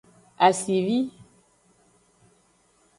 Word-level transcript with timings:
Asivi. 0.45 0.99